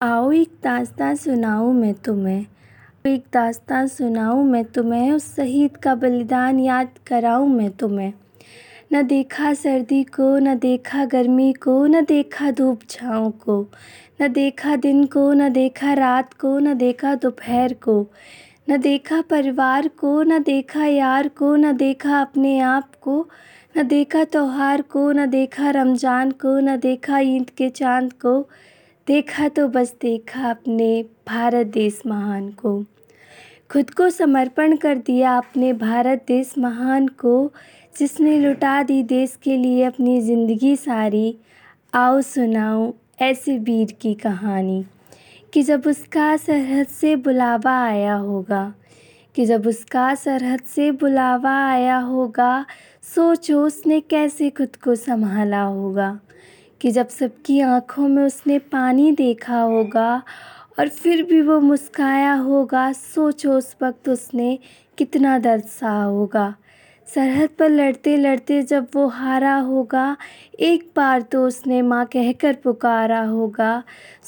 [0.00, 2.44] आओ एक दास्तां सुनाऊँ मैं तुम्हें
[3.06, 8.12] एक दास्तां सुनाऊँ मैं तुम्हें उस शहीद का बलिदान याद कराऊँ मैं तुम्हें
[8.92, 13.60] न देखा सर्दी को न देखा गर्मी को न देखा धूप छाँव को
[14.22, 18.00] न देखा दिन को न देखा रात को न देखा दोपहर को
[18.70, 23.20] न देखा परिवार को न देखा यार को न देखा अपने आप को
[23.78, 28.40] न देखा त्यौहार को न देखा रमज़ान को न देखा ईद के चाँद को
[29.08, 32.72] देखा तो बस देखा अपने भारत देश महान को।
[33.70, 37.52] खुद को समर्पण कर दिया अपने भारत देश महान को,
[37.98, 41.36] जिसने लुटा दी देश के लिए अपनी ज़िंदगी सारी।
[41.94, 44.84] आओ सुनाऊँ ऐसे वीर की कहानी,
[45.52, 48.74] कि जब उसका सरहद से बुलावा आया होगा,
[49.34, 52.66] कि जब उसका सरहद से बुलावा आया होगा,
[53.14, 56.18] सोचो उसने कैसे खुद को संभाला होगा।
[56.80, 60.22] कि जब सबकी आँखों में उसने पानी देखा होगा
[60.78, 64.58] और फिर भी वो मुस्काया होगा, सोचो उस वक्त उसने
[64.98, 66.54] कितना दर्द सहा होगा।
[67.06, 70.16] सरहद पर लड़ते लड़ते जब वो हारा होगा,
[70.60, 73.82] एक बार तो उसने माँ कहकर पुकारा होगा,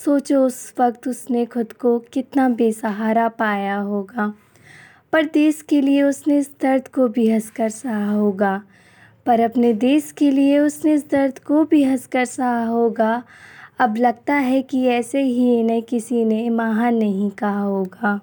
[0.04, 4.34] सोचो उस वक्त उसने खुद को कितना बेसहारा पाया होगा।
[5.12, 8.62] पर देश के लिए उसने इस दर्द को भी हंसकर सहा होगा।
[9.26, 13.22] पर अपने देश के लिए उसने इस दर्द को भी हंसकर सहा होगा।
[13.78, 18.20] अब लगता है कि ऐसे ही इन्हें किसी ने महान नहीं कहा होगा।